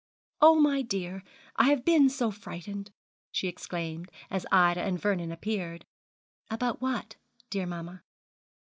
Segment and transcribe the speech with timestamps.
[0.41, 1.23] 'Oh, my dear,
[1.57, 2.91] I have been so frightened,'
[3.31, 5.85] she exclaimed, as Ida and Vernon appeared.
[6.49, 7.17] 'About what,
[7.51, 8.01] dear mamma?'